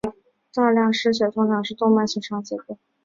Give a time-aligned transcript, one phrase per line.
[0.51, 2.79] 大量失血通常是动脉损伤的结果。